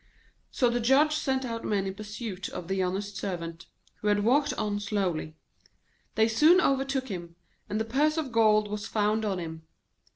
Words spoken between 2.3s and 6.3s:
of the honest Servant, who had walked on slowly. They